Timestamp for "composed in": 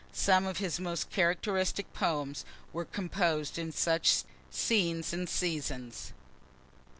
2.85-3.71